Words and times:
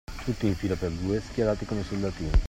Tutti 0.25 0.47
in 0.47 0.55
fila 0.55 0.73
per 0.75 0.89
due, 0.93 1.21
schierati 1.21 1.63
come 1.63 1.83
soldatini. 1.83 2.31